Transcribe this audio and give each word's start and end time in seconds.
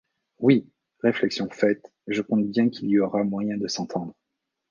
Oui!... 0.39 0.67
réflexion 1.03 1.47
faite, 1.51 1.93
je 2.07 2.23
compte 2.23 2.47
bien 2.47 2.69
qu’il 2.69 2.89
y 2.89 2.97
aura 2.97 3.23
moyen 3.23 3.57
de 3.57 3.67
s’entendre! 3.67 4.15